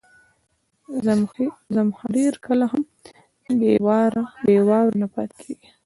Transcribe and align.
زمهریر 1.75 2.33
کله 2.45 2.65
هم 2.71 2.83
بې 4.45 4.57
واورو 4.63 4.97
نه 5.01 5.07
پاتې 5.13 5.35
کېږي. 5.41 5.69